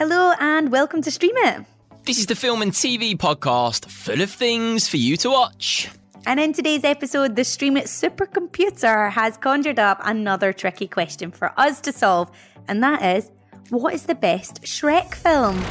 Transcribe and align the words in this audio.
Hello 0.00 0.32
and 0.40 0.72
welcome 0.72 1.02
to 1.02 1.10
Stream 1.10 1.36
It. 1.36 1.66
This 2.06 2.18
is 2.18 2.24
the 2.24 2.34
film 2.34 2.62
and 2.62 2.72
TV 2.72 3.14
podcast 3.14 3.84
full 3.90 4.22
of 4.22 4.30
things 4.30 4.88
for 4.88 4.96
you 4.96 5.14
to 5.18 5.28
watch. 5.28 5.90
And 6.24 6.40
in 6.40 6.54
today's 6.54 6.84
episode, 6.84 7.36
the 7.36 7.44
Stream 7.44 7.76
It 7.76 7.84
supercomputer 7.84 9.12
has 9.12 9.36
conjured 9.36 9.78
up 9.78 10.00
another 10.02 10.54
tricky 10.54 10.88
question 10.88 11.30
for 11.30 11.52
us 11.60 11.82
to 11.82 11.92
solve, 11.92 12.30
and 12.66 12.82
that 12.82 13.02
is 13.14 13.30
what 13.68 13.92
is 13.92 14.04
the 14.04 14.14
best 14.14 14.62
Shrek 14.62 15.14
film? 15.14 15.62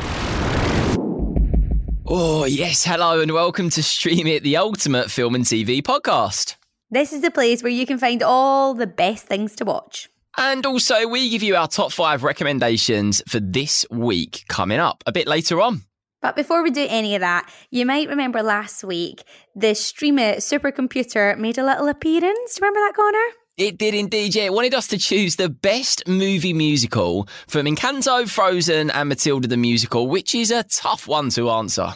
Oh, 2.06 2.46
yes. 2.46 2.86
Hello 2.86 3.22
and 3.22 3.32
welcome 3.32 3.72
to 3.72 3.82
Stream 3.82 4.28
It, 4.28 4.44
the 4.44 4.58
ultimate 4.58 5.10
film 5.10 5.34
and 5.34 5.44
TV 5.44 5.82
podcast. 5.82 6.56
This 6.92 7.14
is 7.14 7.24
the 7.24 7.32
place 7.32 7.64
where 7.64 7.72
you 7.72 7.88
can 7.88 7.98
find 7.98 8.22
all 8.22 8.76
the 8.76 8.86
best 8.86 9.26
things 9.26 9.56
to 9.56 9.66
watch. 9.66 10.08
And 10.42 10.66
also, 10.66 11.06
we 11.06 11.30
give 11.30 11.44
you 11.44 11.58
our 11.58 11.68
top 11.68 11.92
five 11.92 12.24
recommendations 12.24 13.22
for 13.28 13.42
this 13.42 13.86
week 13.92 14.46
coming 14.48 14.80
up 14.80 15.04
a 15.06 15.12
bit 15.12 15.28
later 15.28 15.60
on. 15.60 15.82
But 16.22 16.38
before 16.38 16.64
we 16.64 16.72
do 16.72 16.88
any 16.90 17.14
of 17.16 17.20
that, 17.20 17.52
you 17.72 17.86
might 17.86 18.08
remember 18.08 18.42
last 18.42 18.86
week 18.86 19.24
the 19.54 19.76
Stream 19.76 20.18
It 20.18 20.38
supercomputer 20.38 21.38
made 21.38 21.58
a 21.58 21.66
little 21.66 21.90
appearance. 21.90 22.56
Do 22.56 22.62
you 22.62 22.70
remember 22.70 22.80
that, 22.80 22.94
Conor? 22.96 23.36
It 23.58 23.78
did 23.78 23.94
indeed, 23.94 24.34
yeah. 24.34 24.44
It 24.44 24.54
wanted 24.54 24.74
us 24.74 24.88
to 24.88 24.98
choose 24.98 25.36
the 25.36 25.50
best 25.50 26.08
movie 26.08 26.54
musical 26.54 27.28
from 27.50 27.66
Encanto, 27.66 28.26
Frozen, 28.28 28.92
and 28.92 29.10
Matilda 29.10 29.50
the 29.50 29.58
Musical, 29.58 30.08
which 30.08 30.34
is 30.34 30.52
a 30.52 30.64
tough 30.64 31.06
one 31.06 31.30
to 31.32 31.50
answer. 31.50 31.96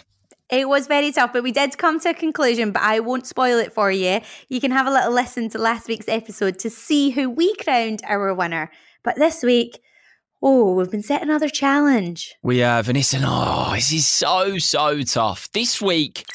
It 0.50 0.68
was 0.68 0.88
very 0.88 1.12
tough, 1.12 1.32
but 1.34 1.44
we 1.44 1.52
did 1.52 1.78
come 1.78 2.00
to 2.02 2.10
a 2.10 2.14
conclusion, 2.14 2.72
but 2.72 2.82
I 2.82 3.00
won't 3.00 3.26
spoil 3.26 3.60
it 3.60 3.74
for 3.74 3.92
you. 3.92 4.20
You 4.50 4.60
can 4.60 4.72
have 4.72 4.86
a 4.86 4.92
little 4.92 5.12
listen 5.12 5.50
to 5.50 5.58
last 5.58 5.88
week's 5.88 6.10
episode 6.10 6.60
to 6.60 6.70
see 6.70 7.12
who 7.12 7.30
we 7.30 7.56
crowned 7.56 8.02
our 8.06 8.34
winner. 8.34 8.70
But 9.04 9.16
this 9.16 9.42
week, 9.42 9.82
oh, 10.42 10.74
we've 10.74 10.92
been 10.92 11.02
set 11.02 11.22
another 11.22 11.50
challenge. 11.50 12.36
We 12.44 12.60
have, 12.60 12.90
and 12.90 12.98
it's 12.98 13.14
an 13.14 13.24
oh, 13.26 13.72
this 13.74 13.94
is 13.94 14.06
so, 14.06 14.58
so 14.58 15.02
tough. 15.02 15.50
This 15.54 15.82
week 15.82 16.26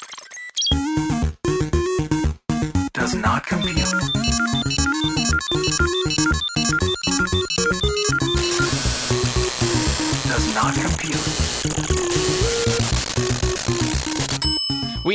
does 2.95 3.15
not 3.15 3.47
compute. 3.47 3.77
Does 10.27 10.55
not 10.55 10.75
compute. 10.75 11.18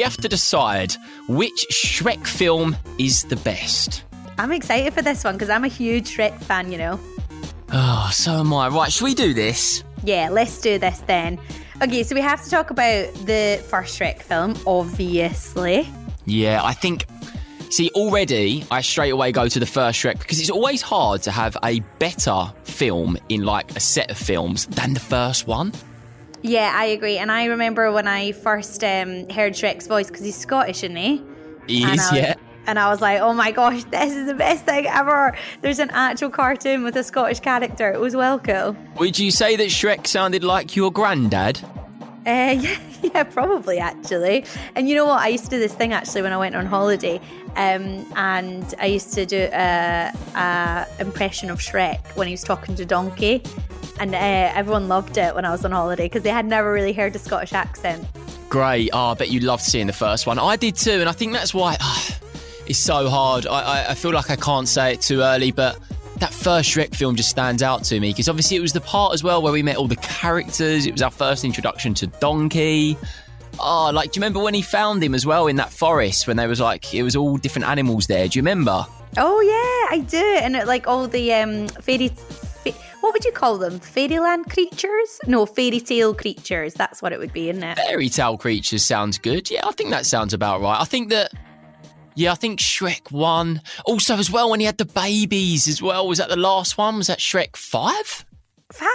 Have 0.03 0.17
to 0.17 0.29
decide 0.29 0.93
which 1.27 1.65
Shrek 1.71 2.25
film 2.27 2.75
is 2.99 3.23
the 3.23 3.35
best. 3.37 4.03
I'm 4.37 4.51
excited 4.51 4.93
for 4.93 5.01
this 5.01 5.23
one 5.23 5.35
because 5.35 5.49
I'm 5.49 5.63
a 5.63 5.69
huge 5.69 6.15
Shrek 6.15 6.39
fan, 6.41 6.71
you 6.71 6.77
know. 6.77 6.99
Oh, 7.71 8.09
so 8.13 8.33
am 8.33 8.53
I. 8.53 8.67
Right, 8.69 8.91
should 8.91 9.05
we 9.05 9.13
do 9.15 9.33
this? 9.33 9.83
Yeah, 10.03 10.29
let's 10.29 10.59
do 10.61 10.77
this 10.77 10.99
then. 10.99 11.39
Okay, 11.81 12.03
so 12.03 12.15
we 12.15 12.21
have 12.21 12.43
to 12.43 12.49
talk 12.49 12.69
about 12.69 13.13
the 13.25 13.63
first 13.67 13.99
Shrek 13.99 14.21
film, 14.21 14.55
obviously. 14.67 15.87
Yeah, 16.25 16.63
I 16.63 16.73
think. 16.73 17.05
See, 17.69 17.89
already 17.95 18.63
I 18.69 18.81
straight 18.81 19.09
away 19.09 19.31
go 19.31 19.47
to 19.47 19.59
the 19.59 19.65
first 19.65 19.99
Shrek 19.99 20.19
because 20.19 20.39
it's 20.39 20.51
always 20.51 20.83
hard 20.83 21.23
to 21.23 21.31
have 21.31 21.57
a 21.63 21.79
better 21.97 22.53
film 22.63 23.17
in 23.29 23.43
like 23.43 23.75
a 23.75 23.79
set 23.79 24.11
of 24.11 24.17
films 24.17 24.67
than 24.67 24.93
the 24.93 24.99
first 24.99 25.47
one. 25.47 25.73
Yeah, 26.43 26.71
I 26.75 26.85
agree. 26.85 27.17
And 27.17 27.31
I 27.31 27.45
remember 27.45 27.91
when 27.91 28.07
I 28.07 28.33
first 28.33 28.83
um, 28.83 29.27
heard 29.29 29.53
Shrek's 29.53 29.87
voice 29.87 30.07
because 30.07 30.23
he's 30.23 30.35
Scottish, 30.37 30.83
isn't 30.83 30.95
he? 30.95 31.23
He 31.67 31.83
is, 31.83 31.91
was- 31.91 32.13
yeah. 32.13 32.35
And 32.65 32.79
I 32.79 32.89
was 32.89 33.01
like, 33.01 33.19
oh 33.19 33.33
my 33.33 33.51
gosh, 33.51 33.83
this 33.85 34.13
is 34.13 34.25
the 34.27 34.33
best 34.35 34.63
thing 34.65 34.85
ever. 34.87 35.35
There's 35.61 35.79
an 35.79 35.89
actual 35.91 36.29
cartoon 36.29 36.83
with 36.83 36.95
a 36.95 37.03
Scottish 37.03 37.41
character. 37.41 37.91
It 37.91 37.99
was 37.99 38.15
well 38.15 38.39
cool. 38.39 38.77
Would 38.99 39.19
you 39.19 39.31
say 39.31 39.55
that 39.57 39.67
Shrek 39.67 40.07
sounded 40.07 40.43
like 40.45 40.75
your 40.75 40.89
granddad? 40.91 41.59
Uh, 42.25 42.55
yeah, 42.59 42.77
yeah, 43.13 43.23
probably 43.23 43.79
actually. 43.79 44.45
And 44.75 44.87
you 44.87 44.95
know 44.95 45.05
what? 45.05 45.21
I 45.21 45.27
used 45.27 45.43
to 45.45 45.49
do 45.49 45.59
this 45.59 45.73
thing 45.73 45.93
actually 45.93 46.21
when 46.21 46.31
I 46.31 46.37
went 46.37 46.55
on 46.55 46.65
holiday, 46.65 47.19
um, 47.55 48.05
and 48.15 48.73
I 48.79 48.85
used 48.85 49.13
to 49.13 49.25
do 49.25 49.49
a, 49.51 50.11
a 50.35 50.87
impression 50.99 51.49
of 51.49 51.59
Shrek 51.59 52.15
when 52.15 52.27
he 52.27 52.33
was 52.33 52.43
talking 52.43 52.75
to 52.75 52.85
Donkey, 52.85 53.43
and 53.99 54.15
uh, 54.15 54.17
everyone 54.55 54.87
loved 54.87 55.17
it 55.17 55.35
when 55.35 55.45
I 55.45 55.51
was 55.51 55.65
on 55.65 55.71
holiday 55.71 56.05
because 56.05 56.23
they 56.23 56.29
had 56.29 56.45
never 56.45 56.71
really 56.71 56.93
heard 56.93 57.15
a 57.15 57.19
Scottish 57.19 57.53
accent. 57.53 58.07
Great. 58.49 58.89
Oh, 58.93 59.07
I 59.07 59.13
bet 59.15 59.29
you 59.29 59.39
loved 59.41 59.63
seeing 59.63 59.87
the 59.87 59.93
first 59.93 60.25
one. 60.25 60.39
I 60.39 60.55
did 60.55 60.75
too, 60.75 60.91
and 60.91 61.09
I 61.09 61.11
think 61.11 61.33
that's 61.33 61.53
why 61.53 61.75
ah, 61.81 62.19
it's 62.67 62.79
so 62.79 63.09
hard. 63.09 63.45
I, 63.47 63.59
I, 63.59 63.89
I 63.89 63.93
feel 63.95 64.11
like 64.11 64.29
I 64.29 64.37
can't 64.37 64.67
say 64.67 64.93
it 64.93 65.01
too 65.01 65.21
early, 65.21 65.51
but 65.51 65.77
that 66.23 66.33
first 66.33 66.69
Shrek 66.69 66.95
film 66.95 67.17
just 67.17 67.29
stands 67.29 67.61
out 67.61 67.83
to 67.83 67.99
me 67.99 68.11
because 68.11 68.29
obviously 68.29 68.55
it 68.55 68.61
was 68.61 68.71
the 68.71 68.79
part 68.79 69.13
as 69.13 69.25
well 69.25 69.41
where 69.41 69.51
we 69.51 69.61
met 69.61 69.75
all 69.75 69.89
the 69.89 69.97
characters. 69.97 70.85
It 70.85 70.93
was 70.93 71.01
our 71.01 71.11
first 71.11 71.43
introduction 71.43 71.93
to 71.95 72.07
Donkey. 72.07 72.97
Oh, 73.59 73.91
like, 73.93 74.13
do 74.13 74.17
you 74.17 74.21
remember 74.21 74.41
when 74.41 74.53
he 74.53 74.61
found 74.61 75.03
him 75.03 75.13
as 75.15 75.25
well 75.25 75.47
in 75.47 75.57
that 75.57 75.69
forest 75.69 76.25
when 76.25 76.37
there 76.37 76.47
was 76.47 76.61
like, 76.61 76.93
it 76.93 77.03
was 77.03 77.17
all 77.17 77.35
different 77.35 77.67
animals 77.67 78.07
there? 78.07 78.25
Do 78.29 78.39
you 78.39 78.41
remember? 78.41 78.85
Oh 79.17 79.41
yeah, 79.41 79.97
I 79.97 79.99
do. 79.99 80.39
And 80.41 80.55
it, 80.55 80.65
like 80.65 80.87
all 80.87 81.09
the 81.09 81.33
um, 81.33 81.67
fairy, 81.67 82.07
fa- 82.07 82.71
what 83.01 83.11
would 83.11 83.25
you 83.25 83.33
call 83.33 83.57
them? 83.57 83.81
Fairyland 83.81 84.49
creatures? 84.49 85.19
No, 85.27 85.45
fairy 85.45 85.81
tale 85.81 86.13
creatures. 86.13 86.73
That's 86.73 87.01
what 87.01 87.11
it 87.11 87.19
would 87.19 87.33
be, 87.33 87.49
isn't 87.49 87.63
it? 87.63 87.75
Fairy 87.75 88.07
tale 88.07 88.37
creatures 88.37 88.81
sounds 88.81 89.17
good. 89.17 89.51
Yeah, 89.51 89.67
I 89.67 89.73
think 89.73 89.89
that 89.89 90.05
sounds 90.05 90.33
about 90.33 90.61
right. 90.61 90.79
I 90.79 90.85
think 90.85 91.09
that. 91.09 91.33
Yeah, 92.15 92.31
I 92.31 92.35
think 92.35 92.59
Shrek 92.59 93.11
1. 93.11 93.61
Also, 93.85 94.15
as 94.17 94.29
well, 94.31 94.49
when 94.49 94.59
he 94.59 94.65
had 94.65 94.77
the 94.77 94.85
babies 94.85 95.67
as 95.67 95.81
well. 95.81 96.07
Was 96.07 96.17
that 96.19 96.29
the 96.29 96.35
last 96.37 96.77
one? 96.77 96.97
Was 96.97 97.07
that 97.07 97.19
Shrek 97.19 97.55
5? 97.55 98.25
Five? 98.71 98.89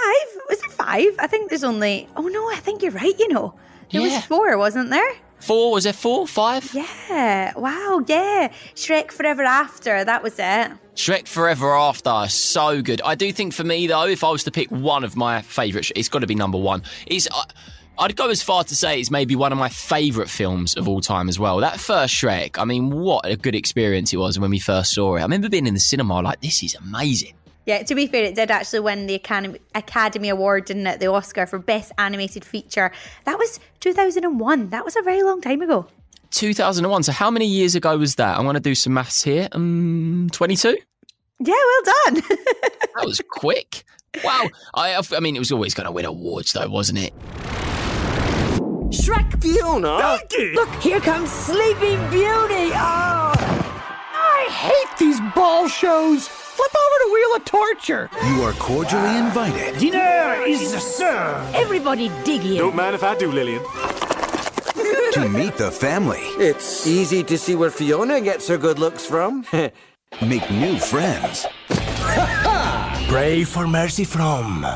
Was 0.48 0.58
it 0.62 0.72
five? 0.72 1.14
I 1.18 1.26
think 1.28 1.50
there's 1.50 1.62
only. 1.64 2.08
Oh 2.16 2.26
no, 2.26 2.50
I 2.50 2.56
think 2.56 2.82
you're 2.82 2.90
right. 2.92 3.16
You 3.18 3.28
know, 3.28 3.54
there 3.92 4.00
Yeah. 4.02 4.16
was 4.16 4.24
four, 4.24 4.56
wasn't 4.58 4.90
there? 4.90 5.12
Four? 5.38 5.70
Was 5.72 5.84
there 5.84 5.92
four? 5.92 6.26
Five? 6.26 6.74
Yeah. 6.74 7.52
Wow. 7.56 8.02
Yeah. 8.06 8.50
Shrek 8.74 9.12
Forever 9.12 9.44
After. 9.44 10.02
That 10.04 10.24
was 10.24 10.34
it. 10.38 10.72
Shrek 10.96 11.28
Forever 11.28 11.76
After. 11.76 12.26
So 12.28 12.82
good. 12.82 13.00
I 13.04 13.14
do 13.14 13.30
think 13.32 13.52
for 13.54 13.62
me, 13.62 13.86
though, 13.86 14.06
if 14.06 14.24
I 14.24 14.30
was 14.30 14.42
to 14.44 14.50
pick 14.50 14.68
one 14.72 15.04
of 15.04 15.14
my 15.14 15.42
favourite, 15.42 15.92
it's 15.94 16.08
got 16.08 16.20
to 16.20 16.26
be 16.26 16.34
number 16.34 16.58
one. 16.58 16.82
It's. 17.06 17.28
I 17.30 17.44
I'd 17.98 18.14
go 18.14 18.30
as 18.30 18.42
far 18.42 18.62
to 18.62 18.76
say 18.76 19.00
it's 19.00 19.10
maybe 19.10 19.34
one 19.34 19.50
of 19.50 19.58
my 19.58 19.68
favourite 19.68 20.30
films 20.30 20.76
of 20.76 20.86
all 20.88 21.00
time 21.00 21.28
as 21.28 21.38
well. 21.38 21.58
That 21.58 21.80
first 21.80 22.14
Shrek, 22.14 22.56
I 22.56 22.64
mean, 22.64 22.90
what 22.90 23.26
a 23.26 23.36
good 23.36 23.56
experience 23.56 24.12
it 24.12 24.18
was 24.18 24.38
when 24.38 24.50
we 24.50 24.60
first 24.60 24.94
saw 24.94 25.16
it. 25.16 25.20
I 25.20 25.22
remember 25.22 25.48
being 25.48 25.66
in 25.66 25.74
the 25.74 25.80
cinema 25.80 26.20
like, 26.22 26.40
this 26.40 26.62
is 26.62 26.76
amazing. 26.76 27.34
Yeah. 27.66 27.82
To 27.82 27.94
be 27.94 28.06
fair, 28.06 28.24
it 28.24 28.36
did 28.36 28.50
actually 28.50 28.80
win 28.80 29.06
the 29.06 29.14
Academy 29.14 29.58
Academy 29.74 30.28
Award, 30.28 30.66
didn't 30.66 30.86
it? 30.86 31.00
The 31.00 31.08
Oscar 31.08 31.44
for 31.46 31.58
Best 31.58 31.92
Animated 31.98 32.44
Feature. 32.44 32.92
That 33.24 33.38
was 33.38 33.58
2001. 33.80 34.68
That 34.68 34.84
was 34.84 34.96
a 34.96 35.02
very 35.02 35.22
long 35.22 35.40
time 35.40 35.60
ago. 35.60 35.86
2001. 36.30 37.02
So 37.02 37.12
how 37.12 37.30
many 37.30 37.46
years 37.46 37.74
ago 37.74 37.98
was 37.98 38.14
that? 38.14 38.38
I'm 38.38 38.44
going 38.44 38.54
to 38.54 38.60
do 38.60 38.74
some 38.74 38.94
maths 38.94 39.22
here. 39.22 39.48
Um, 39.52 40.28
22. 40.32 40.78
Yeah. 41.40 41.54
Well 41.54 41.94
done. 42.04 42.22
That 42.96 43.06
was 43.06 43.22
quick. 43.30 43.84
Wow. 44.24 44.48
I, 44.74 45.00
I 45.16 45.20
mean, 45.20 45.36
it 45.36 45.38
was 45.38 45.52
always 45.52 45.72
going 45.72 45.84
to 45.84 45.92
win 45.92 46.04
awards, 46.04 46.52
though, 46.52 46.68
wasn't 46.68 46.98
it? 46.98 47.14
Shrek 49.08 49.40
Fiona! 49.40 49.96
Donkey! 49.98 50.52
Look, 50.52 50.68
here 50.82 51.00
comes 51.00 51.30
Sleeping 51.32 51.98
Beauty! 52.10 52.68
Oh! 52.74 53.32
I 54.12 54.48
hate 54.50 54.98
these 54.98 55.18
ball 55.34 55.66
shows. 55.66 56.28
Flip 56.28 56.70
over 56.76 56.96
the 57.06 57.12
wheel 57.14 57.36
of 57.36 57.44
torture. 57.46 58.10
You 58.26 58.42
are 58.42 58.52
cordially 58.52 59.16
invited. 59.16 59.78
Dinner 59.78 60.42
is 60.46 60.60
served. 60.82 61.54
Everybody 61.54 62.10
dig 62.22 62.44
in. 62.44 62.56
Don't 62.58 62.76
mind 62.76 62.94
if 62.94 63.02
I 63.02 63.16
do, 63.16 63.32
Lillian. 63.32 63.62
to 65.12 65.26
meet 65.26 65.56
the 65.56 65.70
family, 65.70 66.20
It's 66.36 66.86
easy 66.86 67.24
to 67.24 67.38
see 67.38 67.54
where 67.54 67.70
Fiona 67.70 68.20
gets 68.20 68.46
her 68.48 68.58
good 68.58 68.78
looks 68.78 69.06
from. 69.06 69.46
make 70.20 70.50
new 70.50 70.78
friends, 70.78 71.46
Pray 73.08 73.42
for 73.44 73.66
mercy 73.66 74.04
from. 74.04 74.66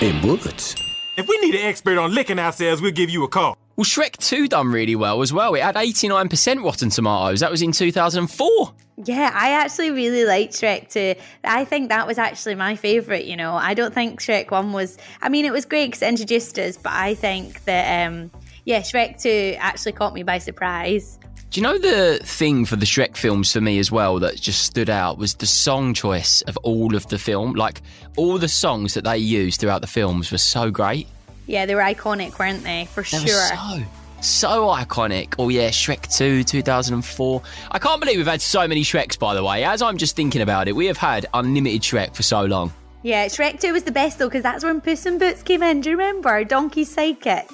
in 0.00 0.20
woods. 0.26 0.74
If 1.16 1.28
we 1.28 1.38
need 1.38 1.54
an 1.54 1.66
expert 1.66 1.96
on 1.96 2.12
licking 2.12 2.40
ourselves, 2.40 2.82
we'll 2.82 2.90
give 2.90 3.08
you 3.08 3.22
a 3.22 3.28
call. 3.28 3.56
Well, 3.76 3.84
Shrek 3.84 4.16
2 4.16 4.48
done 4.48 4.72
really 4.72 4.96
well 4.96 5.22
as 5.22 5.32
well. 5.32 5.54
It 5.54 5.62
had 5.62 5.76
89% 5.76 6.64
Rotten 6.64 6.90
Tomatoes. 6.90 7.40
That 7.40 7.50
was 7.50 7.62
in 7.62 7.72
2004. 7.72 8.74
Yeah, 9.04 9.30
I 9.32 9.50
actually 9.50 9.90
really 9.90 10.24
liked 10.24 10.54
Shrek 10.54 10.88
2. 10.90 11.14
I 11.44 11.64
think 11.64 11.88
that 11.88 12.06
was 12.06 12.18
actually 12.18 12.54
my 12.56 12.76
favourite, 12.76 13.26
you 13.26 13.36
know. 13.36 13.54
I 13.54 13.74
don't 13.74 13.94
think 13.94 14.20
Shrek 14.20 14.50
1 14.50 14.72
was, 14.72 14.98
I 15.22 15.28
mean, 15.28 15.44
it 15.44 15.52
was 15.52 15.64
great 15.64 15.86
because 15.86 16.02
it 16.02 16.08
introduced 16.08 16.58
us, 16.58 16.76
but 16.76 16.92
I 16.92 17.14
think 17.14 17.64
that, 17.64 18.08
um, 18.08 18.30
yeah, 18.64 18.80
Shrek 18.80 19.20
2 19.20 19.56
actually 19.58 19.92
caught 19.92 20.14
me 20.14 20.22
by 20.22 20.38
surprise. 20.38 21.18
Do 21.50 21.60
you 21.60 21.62
know 21.62 21.78
the 21.78 22.18
thing 22.24 22.64
for 22.64 22.74
the 22.74 22.84
Shrek 22.86 23.16
films 23.16 23.52
for 23.52 23.60
me 23.60 23.78
as 23.78 23.92
well 23.92 24.18
that 24.18 24.40
just 24.40 24.64
stood 24.64 24.90
out 24.90 25.18
was 25.18 25.34
the 25.34 25.46
song 25.46 25.94
choice 25.94 26.42
of 26.42 26.56
all 26.58 26.96
of 26.96 27.06
the 27.08 27.18
film? 27.18 27.52
Like, 27.54 27.80
all 28.16 28.38
the 28.38 28.48
songs 28.48 28.94
that 28.94 29.04
they 29.04 29.18
used 29.18 29.60
throughout 29.60 29.80
the 29.80 29.86
films 29.86 30.32
were 30.32 30.38
so 30.38 30.70
great. 30.72 31.06
Yeah, 31.46 31.64
they 31.66 31.76
were 31.76 31.80
iconic, 31.82 32.38
weren't 32.40 32.64
they? 32.64 32.86
For 32.86 33.02
They 33.04 33.18
sure. 33.18 33.28
so, 33.28 33.82
so 34.20 34.66
iconic. 34.66 35.34
Oh, 35.38 35.48
yeah, 35.48 35.68
Shrek 35.68 36.12
2, 36.16 36.42
2004. 36.42 37.42
I 37.70 37.78
can't 37.78 38.00
believe 38.00 38.16
we've 38.16 38.26
had 38.26 38.42
so 38.42 38.66
many 38.66 38.82
Shreks, 38.82 39.16
by 39.16 39.34
the 39.34 39.44
way. 39.44 39.62
As 39.62 39.80
I'm 39.80 39.96
just 39.96 40.16
thinking 40.16 40.40
about 40.42 40.66
it, 40.66 40.74
we 40.74 40.86
have 40.86 40.96
had 40.98 41.26
unlimited 41.34 41.82
Shrek 41.82 42.16
for 42.16 42.24
so 42.24 42.44
long. 42.46 42.72
Yeah, 43.04 43.26
Shrek 43.26 43.60
2 43.60 43.72
was 43.72 43.84
the 43.84 43.92
best 43.92 44.18
though, 44.18 44.26
because 44.28 44.42
that's 44.42 44.64
when 44.64 44.80
Puss 44.80 45.06
in 45.06 45.18
Boots 45.18 45.42
came 45.44 45.62
in. 45.62 45.82
Do 45.82 45.90
you 45.90 45.96
remember? 45.96 46.42
Donkey's 46.42 46.96
sidekick. 46.96 47.46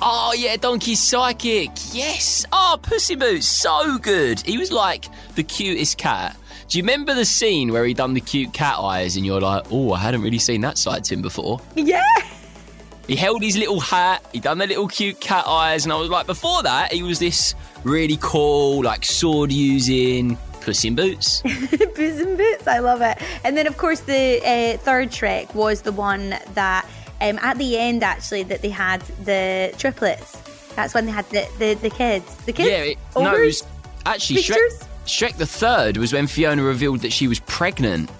Oh 0.00 0.34
yeah, 0.36 0.56
Donkey's 0.56 1.00
psychic. 1.00 1.70
Yes. 1.92 2.44
Oh, 2.52 2.78
Pussy 2.80 3.14
Boots, 3.14 3.46
so 3.46 3.98
good. 3.98 4.40
He 4.40 4.58
was 4.58 4.72
like 4.72 5.06
the 5.34 5.42
cutest 5.42 5.98
cat. 5.98 6.36
Do 6.68 6.78
you 6.78 6.84
remember 6.84 7.14
the 7.14 7.24
scene 7.24 7.72
where 7.72 7.84
he 7.84 7.94
done 7.94 8.14
the 8.14 8.20
cute 8.20 8.52
cat 8.52 8.76
eyes 8.78 9.16
and 9.16 9.24
you're 9.26 9.40
like, 9.40 9.64
oh, 9.70 9.92
I 9.92 9.98
hadn't 9.98 10.22
really 10.22 10.38
seen 10.38 10.62
that 10.62 10.78
side 10.78 11.04
to 11.04 11.14
him 11.14 11.22
before? 11.22 11.60
Yeah. 11.74 12.02
He 13.06 13.16
held 13.16 13.42
his 13.42 13.56
little 13.58 13.80
hat, 13.80 14.24
he 14.32 14.40
done 14.40 14.56
the 14.58 14.66
little 14.66 14.88
cute 14.88 15.20
cat 15.20 15.46
eyes, 15.46 15.84
and 15.84 15.92
I 15.92 15.96
was 15.96 16.08
like, 16.08 16.26
before 16.26 16.62
that, 16.62 16.90
he 16.90 17.02
was 17.02 17.18
this 17.18 17.54
really 17.82 18.18
cool, 18.20 18.82
like 18.82 19.04
sword 19.04 19.52
using 19.52 20.38
Puss 20.62 20.84
in 20.86 20.94
Boots. 20.94 21.42
Puss 21.42 22.20
in 22.20 22.36
Boots, 22.38 22.66
I 22.66 22.78
love 22.78 23.02
it. 23.02 23.18
And 23.44 23.58
then, 23.58 23.66
of 23.66 23.76
course, 23.76 24.00
the 24.00 24.40
uh, 24.42 24.78
third 24.78 25.10
Shrek 25.10 25.54
was 25.54 25.82
the 25.82 25.92
one 25.92 26.34
that, 26.54 26.88
um, 27.20 27.38
at 27.42 27.58
the 27.58 27.78
end, 27.78 28.02
actually, 28.02 28.42
that 28.44 28.62
they 28.62 28.70
had 28.70 29.00
the 29.24 29.74
triplets. 29.78 30.36
That's 30.74 30.94
when 30.94 31.06
they 31.06 31.12
had 31.12 31.28
the, 31.30 31.46
the, 31.58 31.74
the 31.74 31.90
kids. 31.90 32.34
The 32.46 32.52
kids? 32.52 32.68
yeah, 32.68 32.78
it, 32.78 32.98
no, 33.16 33.34
it 33.34 33.46
was 33.46 33.64
actually 34.06 34.42
Shrek, 34.42 34.54
Pictures? 34.54 34.88
Shrek 35.06 35.36
the 35.36 35.46
third 35.46 35.96
was 35.96 36.12
when 36.12 36.26
Fiona 36.26 36.62
revealed 36.62 37.00
that 37.00 37.12
she 37.12 37.28
was 37.28 37.40
pregnant. 37.40 38.10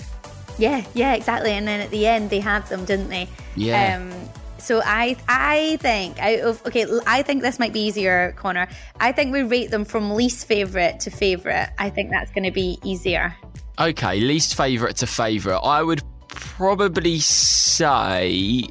Yeah, 0.58 0.84
yeah, 0.94 1.14
exactly. 1.14 1.50
And 1.50 1.66
then 1.66 1.80
at 1.80 1.90
the 1.90 2.06
end, 2.06 2.30
they 2.30 2.40
had 2.40 2.66
them, 2.68 2.84
didn't 2.84 3.08
they? 3.08 3.28
Yeah. 3.56 3.98
Um, 3.98 4.30
so 4.58 4.80
I, 4.84 5.16
I 5.28 5.78
think 5.80 6.18
out 6.22 6.38
of 6.40 6.66
okay, 6.66 6.86
I 7.06 7.22
think 7.22 7.42
this 7.42 7.58
might 7.58 7.72
be 7.72 7.80
easier, 7.80 8.32
Conor. 8.38 8.68
I 8.98 9.12
think 9.12 9.32
we 9.32 9.42
rate 9.42 9.70
them 9.70 9.84
from 9.84 10.12
least 10.14 10.46
favorite 10.46 11.00
to 11.00 11.10
favorite. 11.10 11.70
I 11.78 11.90
think 11.90 12.10
that's 12.10 12.30
going 12.30 12.44
to 12.44 12.50
be 12.50 12.78
easier. 12.82 13.36
Okay, 13.78 14.20
least 14.20 14.54
favourite 14.54 14.96
to 14.96 15.06
favourite. 15.06 15.58
I 15.58 15.82
would 15.82 16.02
probably 16.28 17.18
say 17.18 18.68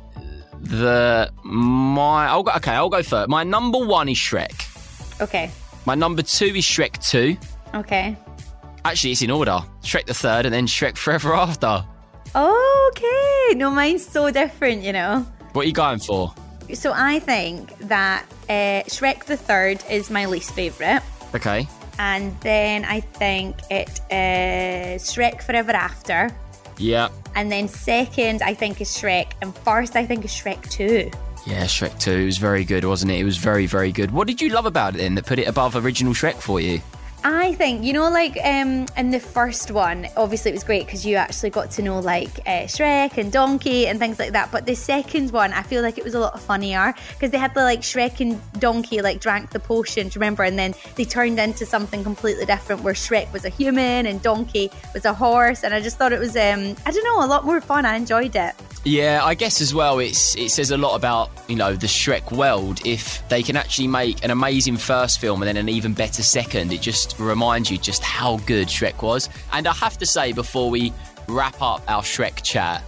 that 0.63 1.31
my. 1.43 2.27
I'll 2.27 2.43
go, 2.43 2.51
okay, 2.57 2.71
I'll 2.71 2.89
go 2.89 3.03
first. 3.03 3.29
My 3.29 3.43
number 3.43 3.77
one 3.79 4.09
is 4.09 4.17
Shrek. 4.17 4.69
Okay, 5.21 5.51
My 5.85 5.95
number 5.95 6.21
two 6.23 6.45
is 6.47 6.65
Shrek 6.65 6.97
2. 7.07 7.37
okay, 7.75 8.15
Actually, 8.85 9.11
it's 9.11 9.21
in 9.21 9.31
order 9.31 9.59
Shrek 9.83 10.05
the 10.05 10.13
third 10.13 10.45
and 10.45 10.53
then 10.53 10.65
Shrek 10.67 10.97
Forever 10.97 11.33
After. 11.45 11.85
okay. 12.35 13.53
No, 13.55 13.69
mine's 13.69 14.05
so 14.05 14.31
different. 14.31 14.81
You 14.83 14.93
know. 14.93 15.25
What 15.53 15.65
are 15.65 15.67
you 15.67 15.73
going 15.73 15.99
for? 15.99 16.33
So 16.73 16.91
I 16.95 17.19
think 17.19 17.77
that 17.87 18.25
uh, 18.49 18.83
Shrek 18.89 19.25
the 19.25 19.37
Third 19.37 19.83
is 19.89 20.09
my 20.09 20.25
least 20.25 20.51
favorite, 20.53 21.03
Okay. 21.35 21.67
and 21.99 22.35
then 22.41 22.85
I 22.85 23.01
think 23.01 23.57
it 23.69 23.89
is 24.09 25.03
Shrek 25.13 25.43
Forever 25.43 25.73
After, 25.73 26.31
Yeah. 26.77 27.09
and 27.35 27.51
then 27.51 27.67
second 27.67 28.41
I 28.41 28.53
think 28.53 28.81
is 28.81 28.89
Shrek, 28.89 29.31
and 29.41 29.55
first 29.59 29.95
I 29.95 30.05
think 30.05 30.25
is 30.25 30.31
Shrek 30.31 30.69
Two. 30.69 31.09
Yeah, 31.45 31.65
Shrek 31.65 31.99
2 31.99 32.25
was 32.25 32.37
very 32.37 32.63
good, 32.63 32.85
wasn't 32.85 33.11
it? 33.11 33.19
It 33.19 33.25
was 33.25 33.35
very, 33.35 33.65
very 33.65 33.91
good. 33.91 34.11
What 34.11 34.27
did 34.27 34.39
you 34.41 34.47
love 34.47 34.65
about 34.65 34.95
it 34.95 34.99
then 34.99 35.15
that 35.15 35.25
put 35.25 35.39
it 35.39 35.47
above 35.47 35.75
original 35.75 36.13
Shrek 36.13 36.35
for 36.35 36.61
you? 36.61 36.79
I 37.25 37.53
think 37.53 37.85
you 37.85 37.93
know, 37.93 38.09
like 38.09 38.37
um, 38.43 38.85
in 38.97 39.09
the 39.09 39.19
first 39.19 39.71
one, 39.71 40.07
obviously 40.17 40.51
it 40.51 40.55
was 40.55 40.63
great 40.65 40.85
because 40.85 41.05
you 41.05 41.15
actually 41.15 41.51
got 41.51 41.71
to 41.71 41.81
know 41.81 41.99
like 41.99 42.39
uh, 42.45 42.65
Shrek 42.67 43.17
and 43.17 43.31
Donkey 43.31 43.87
and 43.87 43.97
things 43.97 44.19
like 44.19 44.33
that. 44.33 44.51
But 44.51 44.65
the 44.65 44.75
second 44.75 45.31
one, 45.31 45.53
I 45.53 45.61
feel 45.61 45.81
like 45.81 45.97
it 45.97 46.03
was 46.03 46.15
a 46.15 46.19
lot 46.19 46.37
funnier 46.41 46.93
because 47.13 47.31
they 47.31 47.37
had 47.37 47.53
the 47.53 47.61
like 47.61 47.79
Shrek 47.79 48.19
and 48.19 48.41
Donkey 48.59 49.01
like 49.01 49.21
drank 49.21 49.51
the 49.51 49.59
potion, 49.59 50.09
do 50.09 50.15
you 50.15 50.19
remember? 50.19 50.43
And 50.43 50.59
then 50.59 50.75
they 50.95 51.05
turned 51.05 51.39
into 51.39 51.65
something 51.65 52.03
completely 52.03 52.45
different 52.45 52.83
where 52.83 52.93
Shrek 52.93 53.31
was 53.31 53.45
a 53.45 53.49
human 53.49 54.05
and 54.05 54.21
Donkey 54.21 54.69
was 54.93 55.05
a 55.05 55.13
horse. 55.13 55.63
And 55.63 55.73
I 55.73 55.79
just 55.79 55.97
thought 55.97 56.11
it 56.11 56.19
was, 56.19 56.35
um, 56.35 56.75
I 56.85 56.91
don't 56.91 57.05
know, 57.05 57.23
a 57.23 57.27
lot 57.27 57.45
more 57.45 57.61
fun. 57.61 57.85
I 57.85 57.95
enjoyed 57.95 58.35
it. 58.35 58.53
Yeah, 58.85 59.21
I 59.23 59.33
guess 59.33 59.61
as 59.61 59.73
well, 59.73 59.99
it's 59.99 60.35
it 60.35 60.49
says 60.49 60.71
a 60.71 60.77
lot 60.77 60.95
about 60.95 61.31
you 61.47 61.55
know 61.55 61.73
the 61.73 61.87
Shrek 61.87 62.33
world. 62.33 62.85
If 62.85 63.27
they 63.29 63.41
can 63.41 63.55
actually 63.55 63.87
make 63.87 64.23
an 64.25 64.31
amazing 64.31 64.75
first 64.75 65.19
film 65.19 65.41
and 65.41 65.47
then 65.47 65.55
an 65.55 65.69
even 65.69 65.93
better 65.93 66.21
second, 66.21 66.73
it 66.73 66.81
just 66.81 67.17
reminds 67.17 67.71
you 67.71 67.77
just 67.77 68.03
how 68.03 68.37
good 68.39 68.67
Shrek 68.67 69.01
was. 69.01 69.29
And 69.53 69.67
I 69.67 69.73
have 69.73 69.97
to 69.99 70.05
say, 70.05 70.33
before 70.33 70.69
we 70.69 70.91
wrap 71.29 71.61
up 71.61 71.81
our 71.89 72.01
Shrek 72.01 72.43
chat, 72.43 72.83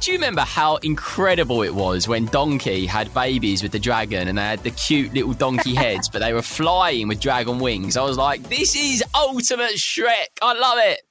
do 0.00 0.10
you 0.10 0.18
remember 0.18 0.40
how 0.40 0.76
incredible 0.76 1.62
it 1.62 1.74
was 1.74 2.08
when 2.08 2.26
Donkey 2.26 2.84
had 2.84 3.12
babies 3.14 3.62
with 3.62 3.70
the 3.70 3.78
dragon 3.78 4.26
and 4.26 4.38
they 4.38 4.42
had 4.42 4.64
the 4.64 4.70
cute 4.72 5.14
little 5.14 5.32
donkey 5.32 5.74
heads, 5.76 6.08
but 6.08 6.20
they 6.20 6.32
were 6.32 6.42
flying 6.42 7.06
with 7.06 7.20
dragon 7.20 7.60
wings? 7.60 7.96
I 7.96 8.02
was 8.02 8.18
like, 8.18 8.42
this 8.48 8.74
is 8.74 9.04
ultimate 9.14 9.76
Shrek. 9.76 10.38
I 10.42 10.54
love 10.54 10.78
it. 10.80 11.02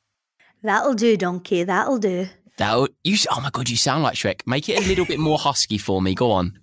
That'll 0.62 0.94
do, 0.94 1.16
Donkey. 1.16 1.64
That'll 1.64 2.00
do. 2.00 2.28
That 2.58 2.90
you. 3.04 3.18
Oh 3.32 3.42
my 3.42 3.50
god, 3.50 3.70
you 3.70 3.78
sound 3.78 4.04
like 4.04 4.16
Shrek. 4.16 4.42
Make 4.46 4.70
it 4.70 4.84
a 4.84 4.88
little 4.88 5.06
bit 5.06 5.20
more 5.20 5.38
husky 5.38 5.78
for 5.78 6.02
me. 6.02 6.16
Go 6.16 6.32
on. 6.32 6.60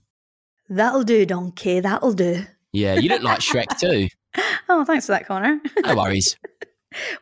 That'll 0.69 1.05
do, 1.05 1.27
Donkey. 1.27 1.81
That'll 1.81 2.15
do. 2.15 2.45
Yeah, 2.73 2.95
you 2.95 3.09
look 3.11 3.23
like 3.23 3.41
Shrek 3.41 3.79
too. 3.79 4.09
Oh, 4.71 4.83
thanks 4.87 5.05
for 5.05 5.13
that, 5.13 5.27
Conor. 5.27 5.61
No 5.85 5.95
worries. 5.95 6.39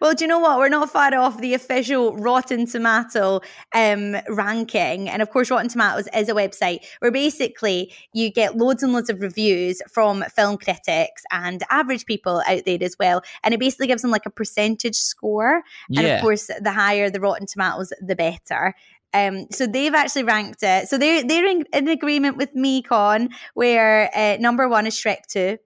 Well, 0.01 0.15
do 0.15 0.25
you 0.25 0.29
know 0.29 0.39
what? 0.39 0.59
We're 0.59 0.69
not 0.69 0.91
far 0.91 1.15
off 1.15 1.41
the 1.41 1.55
official 1.55 2.17
Rotten 2.17 2.67
Tomato 2.67 3.41
um, 3.75 4.17
ranking. 4.29 5.09
And 5.09 5.23
of 5.23 5.31
course, 5.31 5.51
Rotten 5.51 5.69
Tomatoes 5.69 6.09
is 6.15 6.29
a 6.29 6.35
website 6.35 6.85
where 7.01 7.11
basically 7.11 7.93
you 8.13 8.31
get 8.31 8.57
loads 8.57 8.83
and 8.83 8.93
loads 8.93 9.11
of 9.11 9.21
reviews 9.21 9.83
from 9.91 10.25
film 10.35 10.57
critics 10.57 11.23
and 11.31 11.63
average 11.71 12.07
people 12.07 12.43
out 12.47 12.65
there 12.65 12.79
as 12.81 12.97
well. 12.99 13.23
And 13.43 13.55
it 13.55 13.61
basically 13.61 13.87
gives 13.87 14.03
them 14.03 14.11
like 14.11 14.27
a 14.27 14.31
percentage 14.31 14.97
score. 14.97 15.63
And 15.97 16.07
of 16.07 16.21
course, 16.21 16.47
the 16.61 16.73
higher 16.73 17.11
the 17.11 17.21
Rotten 17.21 17.47
Tomatoes, 17.47 17.93
the 18.01 18.17
better. 18.17 18.75
Um, 19.13 19.47
so 19.51 19.67
they've 19.67 19.95
actually 19.95 20.23
ranked 20.23 20.63
it. 20.63 20.89
So 20.89 20.97
they're 20.97 21.25
they're 21.27 21.47
in, 21.47 21.65
in 21.73 21.89
agreement 21.89 22.37
with 22.37 22.55
me, 22.55 22.83
Con, 22.83 23.31
where 23.55 24.09
uh, 24.15 24.37
number 24.39 24.69
one 24.69 24.87
is 24.87 24.95
Shrek 24.95 25.27
Two, 25.29 25.59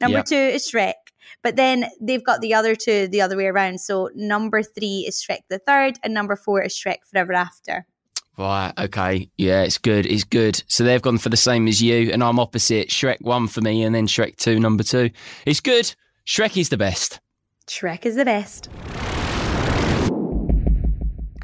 number 0.00 0.18
Yep. 0.18 0.26
two 0.26 0.36
is 0.36 0.70
Shrek, 0.70 0.94
but 1.42 1.56
then 1.56 1.86
they've 2.00 2.24
got 2.24 2.40
the 2.40 2.54
other 2.54 2.74
two 2.74 3.08
the 3.08 3.20
other 3.20 3.36
way 3.36 3.46
around. 3.46 3.80
So 3.80 4.10
number 4.14 4.62
three 4.62 5.04
is 5.06 5.22
Shrek 5.22 5.40
the 5.48 5.58
Third, 5.58 5.98
and 6.02 6.14
number 6.14 6.36
four 6.36 6.62
is 6.62 6.74
Shrek 6.74 6.98
Forever 7.10 7.32
After. 7.32 7.86
Right. 8.38 8.72
Okay. 8.78 9.28
Yeah, 9.36 9.62
it's 9.62 9.78
good. 9.78 10.06
It's 10.06 10.24
good. 10.24 10.62
So 10.66 10.84
they've 10.84 11.02
gone 11.02 11.18
for 11.18 11.28
the 11.28 11.36
same 11.36 11.68
as 11.68 11.82
you, 11.82 12.10
and 12.12 12.24
I'm 12.24 12.40
opposite. 12.40 12.88
Shrek 12.88 13.20
one 13.20 13.46
for 13.46 13.60
me, 13.60 13.82
and 13.82 13.94
then 13.94 14.06
Shrek 14.06 14.36
two, 14.36 14.58
number 14.58 14.82
two. 14.82 15.10
It's 15.46 15.60
good. 15.60 15.94
Shrek 16.26 16.56
is 16.56 16.68
the 16.70 16.76
best. 16.76 17.20
Shrek 17.66 18.06
is 18.06 18.16
the 18.16 18.24
best. 18.24 18.68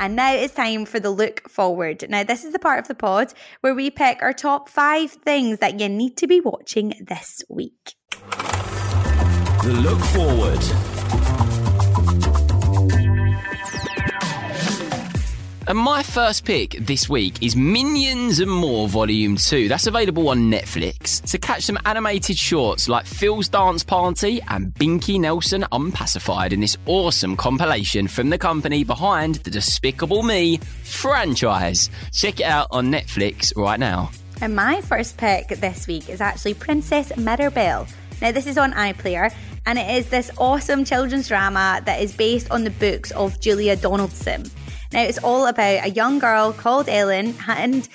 And 0.01 0.15
now 0.15 0.33
it's 0.33 0.55
time 0.55 0.85
for 0.85 1.01
the 1.01 1.11
look 1.11 1.49
forward. 1.49 2.05
Now, 2.09 2.23
this 2.23 2.45
is 2.45 2.53
the 2.53 2.61
part 2.61 2.79
of 2.79 2.87
the 2.87 2.95
pod 2.95 3.35
where 3.63 3.75
we 3.75 3.91
pick 3.91 4.23
our 4.23 4.33
top 4.33 4.69
five 4.69 5.11
things 5.11 5.59
that 5.59 5.81
you 5.81 5.89
need 5.89 6.17
to 6.19 6.29
be 6.29 6.41
watching 6.41 6.95
this 7.01 7.43
week. 7.49 7.95
The 9.69 9.75
look 9.75 10.01
forward. 10.01 10.65
And 15.69 15.77
my 15.77 16.03
first 16.03 16.47
pick 16.47 16.71
this 16.81 17.11
week 17.11 17.43
is 17.43 17.55
Minions 17.55 18.41
and 18.41 18.51
More 18.51 18.89
Volume 18.89 19.37
2. 19.37 19.69
That's 19.69 19.87
available 19.87 20.31
on 20.31 20.51
Netflix. 20.51 21.23
To 21.31 21.37
catch 21.37 21.65
some 21.65 21.77
animated 21.85 22.39
shorts 22.39 22.89
like 22.89 23.05
Phil's 23.05 23.51
Dance 23.51 23.85
Party 23.85 24.41
and 24.49 24.73
Binky 24.73 25.21
Nelson 25.21 25.67
Unpacified 25.71 26.55
in 26.55 26.61
this 26.61 26.79
awesome 26.87 27.37
compilation 27.37 28.09
from 28.09 28.31
the 28.31 28.39
company 28.39 28.85
behind 28.85 29.35
the 29.35 29.51
Despicable 29.51 30.23
Me 30.23 30.57
franchise. 30.83 31.91
Check 32.15 32.41
it 32.41 32.47
out 32.47 32.69
on 32.71 32.91
Netflix 32.91 33.55
right 33.55 33.79
now. 33.79 34.11
And 34.41 34.57
my 34.57 34.81
first 34.81 35.19
pick 35.19 35.49
this 35.49 35.87
week 35.87 36.09
is 36.09 36.23
actually 36.23 36.55
Princess 36.55 37.15
Mirror-Belle. 37.19 37.87
Now, 38.21 38.33
this 38.33 38.49
is 38.49 38.59
on 38.59 38.73
iPlayer, 38.73 39.33
and 39.69 39.79
it 39.79 39.99
is 39.99 40.09
this 40.09 40.31
awesome 40.39 40.83
children's 40.83 41.29
drama 41.29 41.83
that 41.85 42.01
is 42.01 42.17
based 42.17 42.51
on 42.51 42.65
the 42.65 42.71
books 42.71 43.11
of 43.11 43.39
Julia 43.39 43.77
Donaldson. 43.77 44.51
Now, 44.95 45.03
it's 45.03 45.19
all 45.19 45.47
about 45.47 45.85
a 45.85 45.91
young 45.91 46.19
girl 46.19 46.55
called 46.55 46.89
Ellen, 46.89 47.35
and 47.47 47.87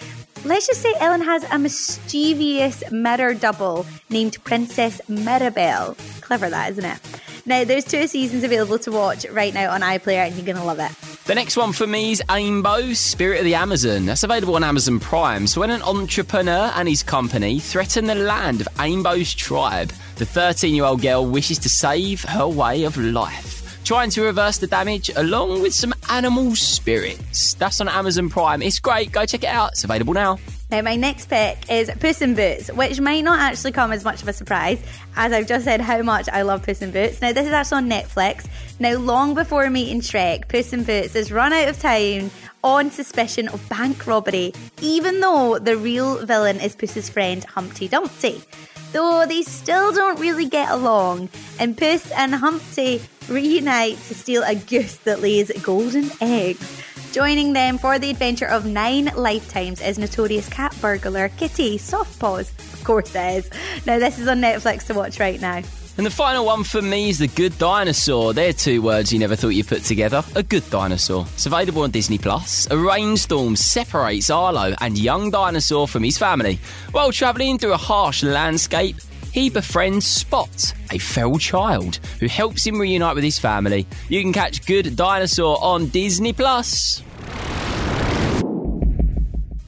let's 0.45 0.67
just 0.67 0.83
say 0.83 0.93
Ellen 0.99 1.21
has 1.21 1.43
a 1.51 1.57
mischievous 1.57 2.83
mirror 2.91 3.33
double 3.33 3.87
named 4.11 4.37
Princess 4.43 5.01
Mirror-Belle. 5.09 5.97
Clever, 6.21 6.51
that, 6.51 6.73
isn't 6.73 6.85
it? 6.85 6.99
Now, 7.47 7.63
there's 7.63 7.85
two 7.85 8.05
seasons 8.05 8.43
available 8.43 8.77
to 8.77 8.91
watch 8.91 9.25
right 9.31 9.51
now 9.51 9.71
on 9.71 9.81
iPlayer, 9.81 10.27
and 10.27 10.35
you're 10.35 10.45
going 10.45 10.57
to 10.57 10.63
love 10.63 10.79
it. 10.79 11.12
The 11.25 11.35
next 11.35 11.55
one 11.55 11.71
for 11.71 11.87
me 11.87 12.11
is 12.11 12.21
Ainbo, 12.27 12.93
Spirit 12.93 13.39
of 13.39 13.45
the 13.45 13.55
Amazon. 13.55 14.05
That's 14.05 14.23
available 14.23 14.57
on 14.57 14.63
Amazon 14.65 14.99
Prime. 14.99 15.47
So 15.47 15.61
when 15.61 15.69
an 15.69 15.81
entrepreneur 15.83 16.69
and 16.75 16.85
his 16.85 17.01
company 17.01 17.59
threaten 17.59 18.07
the 18.07 18.15
land 18.15 18.59
of 18.59 18.67
Ainbo's 18.73 19.33
tribe, 19.33 19.93
the 20.17 20.25
13-year-old 20.25 21.01
girl 21.01 21.25
wishes 21.25 21.59
to 21.59 21.69
save 21.69 22.23
her 22.23 22.45
way 22.45 22.83
of 22.83 22.97
life, 22.97 23.81
trying 23.85 24.09
to 24.09 24.21
reverse 24.21 24.57
the 24.57 24.67
damage 24.67 25.11
along 25.15 25.61
with 25.61 25.73
some 25.73 25.93
animal 26.09 26.57
spirits. 26.57 27.53
That's 27.53 27.79
on 27.79 27.87
Amazon 27.87 28.27
Prime. 28.29 28.61
It's 28.61 28.79
great. 28.79 29.13
Go 29.13 29.25
check 29.25 29.45
it 29.45 29.49
out. 29.49 29.71
It's 29.71 29.85
available 29.85 30.13
now. 30.13 30.39
Now, 30.73 30.81
my 30.81 30.95
next 30.95 31.29
pick 31.29 31.69
is 31.69 31.91
Puss 31.99 32.23
in 32.23 32.33
Boots, 32.33 32.71
which 32.73 32.99
might 32.99 33.23
not 33.23 33.39
actually 33.39 33.73
come 33.73 33.91
as 33.91 34.03
much 34.03 34.23
of 34.23 34.27
a 34.27 34.33
surprise, 34.33 34.81
as 35.15 35.31
I've 35.31 35.45
just 35.45 35.65
said 35.65 35.79
how 35.81 36.01
much 36.01 36.27
I 36.27 36.41
love 36.41 36.63
Puss 36.63 36.81
in 36.81 36.89
Boots. 36.89 37.21
Now, 37.21 37.31
this 37.31 37.45
is 37.45 37.53
actually 37.53 37.83
on 37.83 37.89
Netflix. 37.91 38.47
Now, 38.79 38.97
long 38.97 39.35
before 39.35 39.69
meeting 39.69 40.01
Shrek, 40.01 40.47
Puss 40.47 40.73
in 40.73 40.83
Boots 40.83 41.15
is 41.15 41.31
run 41.31 41.53
out 41.53 41.69
of 41.69 41.79
town 41.79 42.31
on 42.63 42.89
suspicion 42.89 43.49
of 43.49 43.69
bank 43.69 44.07
robbery, 44.07 44.51
even 44.81 45.19
though 45.19 45.59
the 45.59 45.77
real 45.77 46.25
villain 46.25 46.59
is 46.59 46.75
Puss's 46.75 47.07
friend 47.07 47.43
Humpty 47.43 47.87
Dumpty. 47.87 48.41
Though 48.93 49.27
they 49.27 49.43
still 49.43 49.91
don't 49.91 50.19
really 50.19 50.47
get 50.47 50.71
along, 50.71 51.29
and 51.59 51.77
Puss 51.77 52.09
and 52.13 52.33
Humpty 52.33 52.99
reunite 53.29 53.97
to 54.07 54.15
steal 54.15 54.41
a 54.41 54.55
goose 54.55 54.95
that 55.03 55.21
lays 55.21 55.51
golden 55.61 56.09
eggs. 56.19 56.82
Joining 57.13 57.53
them 57.53 57.77
for 57.77 57.99
the 57.99 58.09
adventure 58.09 58.47
of 58.47 58.65
nine 58.65 59.11
lifetimes 59.15 59.83
is 59.83 59.99
notorious 59.99 60.49
cat 60.49 60.75
burglar 60.81 61.29
Kitty 61.29 61.77
Softpaws. 61.77 62.49
Of 62.73 62.83
course 62.83 63.13
is. 63.13 63.47
Now, 63.85 63.99
this 63.99 64.17
is 64.17 64.27
on 64.27 64.41
Netflix 64.41 64.87
to 64.87 64.95
watch 64.95 65.19
right 65.19 65.39
now. 65.39 65.61
And 65.95 66.07
the 66.07 66.09
final 66.09 66.43
one 66.43 66.63
for 66.63 66.81
me 66.81 67.09
is 67.09 67.19
The 67.19 67.27
Good 67.27 67.55
Dinosaur. 67.59 68.33
They're 68.33 68.51
two 68.51 68.81
words 68.81 69.13
you 69.13 69.19
never 69.19 69.35
thought 69.35 69.49
you'd 69.49 69.67
put 69.67 69.83
together. 69.83 70.23
A 70.35 70.41
good 70.41 70.67
dinosaur. 70.71 71.27
It's 71.35 71.45
available 71.45 71.83
on 71.83 71.91
Disney 71.91 72.17
Plus. 72.17 72.67
A 72.71 72.77
rainstorm 72.79 73.55
separates 73.55 74.31
Arlo 74.31 74.73
and 74.81 74.97
young 74.97 75.29
dinosaur 75.29 75.87
from 75.87 76.01
his 76.01 76.17
family. 76.17 76.57
While 76.93 77.11
travelling 77.11 77.59
through 77.59 77.73
a 77.73 77.77
harsh 77.77 78.23
landscape, 78.23 78.95
he 79.33 79.49
befriends 79.49 80.05
Spot, 80.05 80.73
a 80.91 80.99
feral 80.99 81.39
child, 81.39 81.95
who 82.19 82.27
helps 82.27 82.65
him 82.65 82.79
reunite 82.79 83.15
with 83.15 83.23
his 83.23 83.39
family. 83.39 83.87
You 84.07 84.21
can 84.21 84.31
catch 84.31 84.63
Good 84.65 84.95
Dinosaur 84.95 85.57
on 85.59 85.87
Disney 85.87 86.33
Plus. 86.33 87.01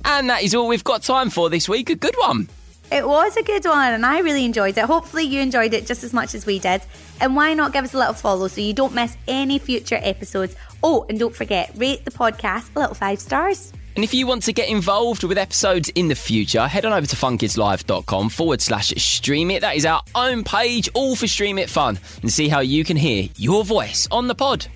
And 0.05 0.29
that 0.29 0.43
is 0.43 0.53
all 0.53 0.67
we've 0.67 0.84
got 0.84 1.01
time 1.01 1.31
for 1.31 1.50
this 1.50 1.67
week. 1.67 1.89
A 1.89 1.95
good 1.95 2.15
one. 2.19 2.48
It 2.91 3.07
was 3.07 3.36
a 3.36 3.41
good 3.41 3.65
one 3.65 3.93
and 3.93 4.05
I 4.05 4.19
really 4.19 4.45
enjoyed 4.45 4.77
it. 4.77 4.86
Hopefully, 4.86 5.24
you 5.24 5.41
enjoyed 5.41 5.74
it 5.74 5.88
just 5.88 6.03
as 6.03 6.13
much 6.13 6.36
as 6.36 6.45
we 6.45 6.60
did. 6.60 6.84
And 7.19 7.36
why 7.36 7.55
not 7.55 7.74
give 7.74 7.84
us 7.84 7.95
a 7.95 7.98
little 7.98 8.13
follow 8.13 8.48
so 8.48 8.62
you 8.62 8.74
don't 8.74 8.93
miss 8.93 9.17
any 9.27 9.57
future 9.57 10.00
episodes? 10.00 10.55
Oh, 10.84 11.07
and 11.10 11.17
don't 11.17 11.36
forget, 11.36 11.72
rate 11.75 12.05
the 12.05 12.12
podcast 12.12 12.69
a 12.75 12.79
little 12.81 12.93
five 12.93 13.19
stars. 13.19 13.74
And 13.96 14.04
if 14.04 14.14
you 14.14 14.28
want 14.28 14.44
to 14.44 14.54
get 14.54 14.70
involved 14.70 15.24
with 15.24 15.38
episodes 15.38 15.90
in 15.90 16.08
the 16.10 16.16
future, 16.16 16.68
head 16.68 16.86
on 16.86 16.94
over 16.94 17.08
to 17.08 17.16
funkidslive.com 17.16 18.30
forward 18.30 18.62
slash 18.62 18.90
stream 18.98 19.52
it. 19.52 19.62
That 19.62 19.75
is 19.75 19.86
our 19.86 20.04
own 20.16 20.44
page, 20.44 20.90
all 20.94 21.16
for 21.16 21.28
Stream 21.28 21.58
It 21.58 21.70
Fun, 21.70 21.98
and 22.22 22.32
see 22.32 22.50
how 22.50 22.60
you 22.60 22.84
can 22.84 22.98
hear 22.98 23.30
your 23.38 23.64
voice 23.64 24.08
on 24.12 24.28
the 24.28 24.36
pod. 24.36 24.68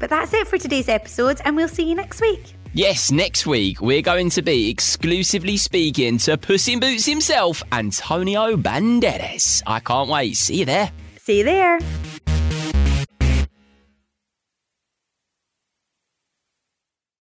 But 0.00 0.10
that's 0.10 0.34
it 0.34 0.48
for 0.48 0.58
today's 0.58 0.88
episode, 0.88 1.40
and 1.44 1.56
we'll 1.56 1.68
see 1.68 1.84
you 1.88 1.94
next 1.94 2.20
week. 2.20 2.54
Yes, 2.76 3.12
next 3.12 3.46
week 3.46 3.80
we're 3.80 4.02
going 4.02 4.30
to 4.30 4.42
be 4.42 4.68
exclusively 4.68 5.56
speaking 5.56 6.18
to 6.18 6.36
Puss 6.36 6.66
in 6.66 6.80
Boots 6.80 7.06
himself, 7.06 7.62
Antonio 7.70 8.56
Banderas. 8.56 9.62
I 9.64 9.78
can't 9.78 10.10
wait. 10.10 10.36
See 10.36 10.56
you 10.56 10.64
there. 10.64 10.90
See 11.18 11.38
you 11.38 11.44
there. 11.44 11.78